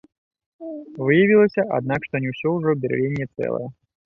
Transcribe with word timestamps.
Выявілася, 1.09 1.61
аднак, 1.77 2.01
што 2.09 2.15
не 2.25 2.29
ўсё 2.33 2.55
ўжо 2.57 2.75
бярвенне 2.87 3.31
цэлае. 3.35 3.65